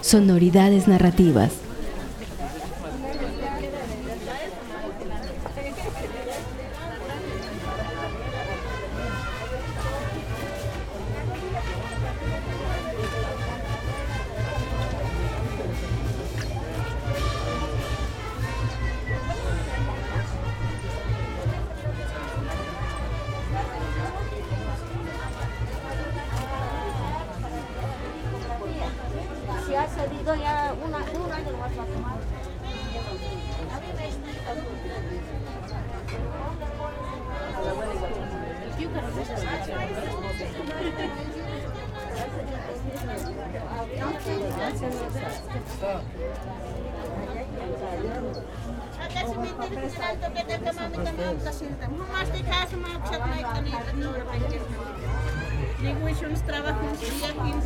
Sonoridades 0.00 0.88
narrativas. 0.88 1.67
ya 30.24 30.74
una, 30.84 30.98
un 30.98 31.32
año 31.32 31.50
lo 31.50 31.58
vas 31.58 31.72
a 31.72 31.84
tomar. 31.84 32.18
Adesso 49.00 49.40
mi 49.40 49.48
interessante 49.48 50.28
vedere 50.28 50.58
come 50.58 50.88
mi 50.88 51.02
chiamo 51.02 51.32
da 51.34 51.52
scelta. 51.52 51.88
Ma 51.88 52.24
stai 52.24 52.42
casa 52.42 52.76
ma 52.76 53.00
c'è 53.08 53.18
mai 53.18 53.42
con 53.42 53.66
il 53.66 53.70
tuo 54.00 54.97
trabajos 55.78 56.98
yakin 57.22 57.58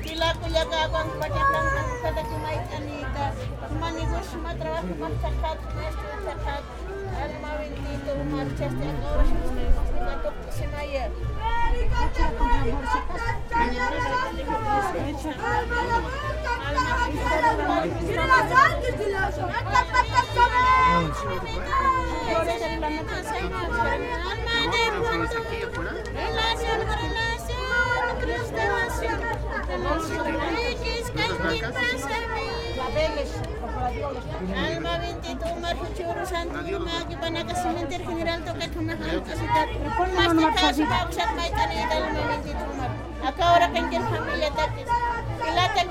sila 0.00 0.32
kuya 0.40 0.64
gawang 0.64 1.12
pagkakang 1.20 1.68
kada 2.00 2.22
kumay 2.24 2.56
kanita 2.72 3.26
manigos 3.76 4.32
ma 4.40 4.56
trabajo 4.56 4.94
ma 4.96 5.08
sakat 5.20 5.58
nesto 5.76 6.08
sakat 6.24 6.64
al 7.20 7.32
mawin 7.44 7.72
dito 7.84 8.16
marchas 8.32 8.72
de 8.80 8.88
agora 8.88 9.24
katok 9.92 10.36
sinaya 10.48 11.12
Alma 26.60 27.39
22 35.30 35.60
Marco 35.60 35.86
Choro 35.96 36.26
Santo 36.26 36.80
Magi 36.80 37.16
Banaka 37.16 37.54
Cementerio 37.54 38.06
General 38.06 38.40
Toca 38.40 38.68
Tumahan 38.68 39.20
Kasita 39.22 39.66
Mas 40.14 40.36
de 40.36 40.52
caso 40.54 40.86
Baksat 40.86 41.34
May 41.34 41.50
Kanita 41.50 41.94
Alma 41.96 42.22
22 42.42 42.76
Mar 42.76 42.90
Acá 43.26 43.44
ahora 43.48 43.68
que 43.72 43.78
en 43.78 44.06
familia 44.08 44.50
Takis 44.52 44.86
Kila 45.42 45.64
Takis 45.74 45.90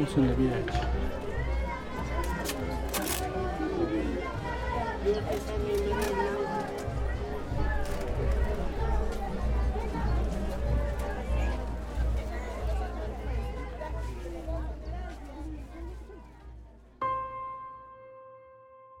En 0.00 0.26
la 0.26 0.32
vida. 0.32 0.56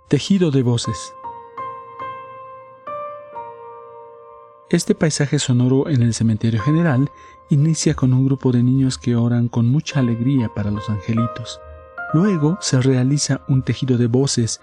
Tejido 0.08 0.50
de 0.50 0.62
voces. 0.62 1.14
Este 4.70 4.94
paisaje 4.94 5.40
sonoro 5.40 5.88
en 5.88 6.00
el 6.02 6.14
cementerio 6.14 6.62
general 6.62 7.10
inicia 7.48 7.94
con 7.94 8.14
un 8.14 8.24
grupo 8.24 8.52
de 8.52 8.62
niños 8.62 8.98
que 8.98 9.16
oran 9.16 9.48
con 9.48 9.66
mucha 9.66 9.98
alegría 9.98 10.48
para 10.54 10.70
los 10.70 10.88
angelitos. 10.88 11.60
Luego 12.14 12.56
se 12.60 12.80
realiza 12.80 13.40
un 13.48 13.64
tejido 13.64 13.98
de 13.98 14.06
voces 14.06 14.60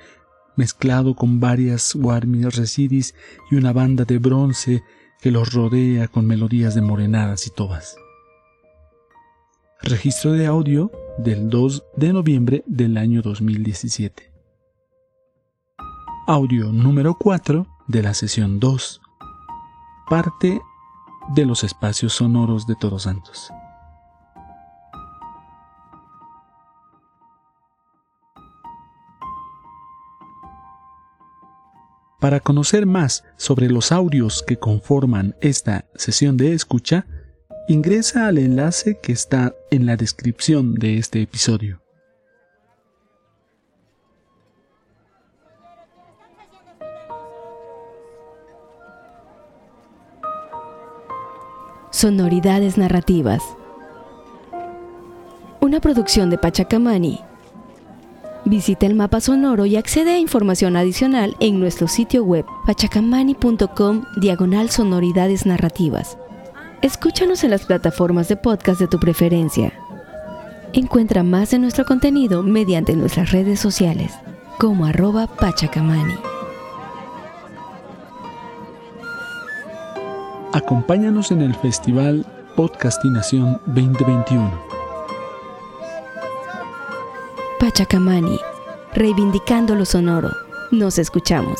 mezclado 0.55 1.13
con 1.13 1.41
varias 1.41 1.93
guarmias 1.93 2.55
residis 2.55 3.15
y 3.51 3.57
una 3.57 3.73
banda 3.73 4.05
de 4.05 4.17
bronce 4.17 4.81
que 5.19 5.29
los 5.29 5.53
rodea 5.53 6.07
con 6.07 6.25
melodías 6.25 6.73
de 6.73 6.81
morenadas 6.81 7.45
y 7.45 7.49
tobas. 7.49 7.97
Registro 9.81 10.31
de 10.31 10.45
audio 10.45 10.89
del 11.17 11.49
2 11.49 11.83
de 11.97 12.13
noviembre 12.13 12.63
del 12.65 12.95
año 12.95 13.21
2017. 13.21 14.31
Audio 16.27 16.71
número 16.71 17.17
4 17.19 17.67
de 17.89 18.03
la 18.03 18.13
sesión 18.13 18.61
2. 18.61 19.01
Parte 20.09 20.61
de 21.35 21.45
los 21.45 21.65
espacios 21.65 22.13
sonoros 22.13 22.65
de 22.65 22.75
Todos 22.75 23.03
Santos. 23.03 23.51
Para 32.21 32.39
conocer 32.39 32.85
más 32.85 33.25
sobre 33.35 33.69
los 33.69 33.91
audios 33.91 34.43
que 34.47 34.57
conforman 34.57 35.35
esta 35.41 35.85
sesión 35.95 36.37
de 36.37 36.53
escucha, 36.53 37.05
ingresa 37.67 38.27
al 38.27 38.37
enlace 38.37 38.99
que 39.01 39.11
está 39.11 39.53
en 39.71 39.85
la 39.85 39.97
descripción 39.97 40.75
de 40.75 40.99
este 40.99 41.21
episodio. 41.21 41.86
Sonoridades 51.97 52.77
narrativas. 52.77 53.41
Una 55.61 55.79
producción 55.79 56.29
de 56.29 56.37
Pachacamani. 56.37 57.21
Visita 58.45 58.85
el 58.85 58.93
mapa 58.93 59.19
sonoro 59.19 59.65
y 59.65 59.77
accede 59.77 60.11
a 60.11 60.19
información 60.19 60.75
adicional 60.75 61.35
en 61.39 61.59
nuestro 61.59 61.87
sitio 61.87 62.23
web 62.23 62.45
pachacamani.com 62.67 64.03
diagonal 64.21 64.69
sonoridades 64.69 65.47
narrativas. 65.47 66.19
Escúchanos 66.83 67.43
en 67.43 67.49
las 67.49 67.65
plataformas 67.65 68.27
de 68.27 68.35
podcast 68.35 68.79
de 68.79 68.87
tu 68.87 68.99
preferencia. 68.99 69.73
Encuentra 70.73 71.23
más 71.23 71.49
de 71.49 71.57
nuestro 71.57 71.83
contenido 71.85 72.43
mediante 72.43 72.95
nuestras 72.95 73.31
redes 73.31 73.59
sociales 73.59 74.13
como 74.59 74.85
arroba 74.85 75.25
pachacamani. 75.25 76.36
Acompáñanos 80.53 81.31
en 81.31 81.41
el 81.41 81.53
Festival 81.55 82.25
Podcastinación 82.55 83.59
2021. 83.65 84.49
Pachacamani, 87.59 88.39
reivindicando 88.93 89.75
lo 89.75 89.85
sonoro. 89.85 90.29
Nos 90.71 90.99
escuchamos. 90.99 91.59